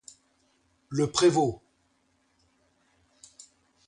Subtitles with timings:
[0.89, 1.61] le prévôt.